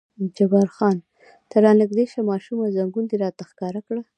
[0.37, 0.97] جبار خان:
[1.49, 4.01] ته را نږدې شه ماشومه، زنګون دې راته ښکاره کړه.